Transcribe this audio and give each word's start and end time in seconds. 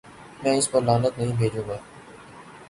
میں 0.43 0.57
اس 0.57 0.71
پر 0.71 0.81
لعنت 0.81 1.17
نہیں 1.17 1.33
بھیجوں 1.37 1.67
گا۔ 1.67 1.77